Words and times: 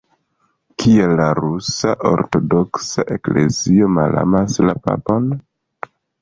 Kial 0.83 1.11
la 1.19 1.27
rusa 1.39 1.91
ortodoksa 2.11 3.05
eklezio 3.17 3.91
malamas 3.99 4.59
la 4.67 4.77
papon? 4.89 5.29